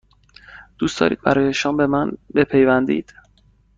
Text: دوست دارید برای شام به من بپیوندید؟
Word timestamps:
دوست 0.77 0.99
دارید 0.99 1.21
برای 1.21 1.53
شام 1.53 1.77
به 1.77 1.87
من 1.87 2.11
بپیوندید؟ 2.35 3.13